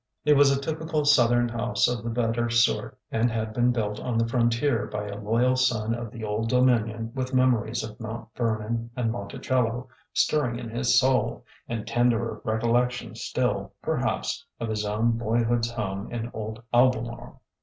[0.25, 4.17] It was a typical Southern house of the better sort, and had been built on
[4.17, 8.89] the frontier by a loyal son of the Old Dominion with memories of Mount Vernon
[8.95, 15.19] and Monti cello stirring in his soul, and tenderer recollections still, perhaps, of his own
[15.19, 17.39] boyhood's home in old Albemarle.